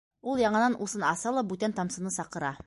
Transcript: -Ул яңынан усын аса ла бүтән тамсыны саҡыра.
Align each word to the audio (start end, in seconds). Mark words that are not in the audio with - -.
-Ул 0.29 0.39
яңынан 0.43 0.77
усын 0.85 1.05
аса 1.11 1.35
ла 1.37 1.45
бүтән 1.53 1.77
тамсыны 1.81 2.15
саҡыра. 2.19 2.53